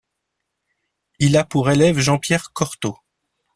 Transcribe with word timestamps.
Il 1.19 1.37
a 1.37 1.43
pour 1.43 1.69
élève 1.69 1.99
Jean-Pierre 1.99 2.53
Cortot. 2.53 2.97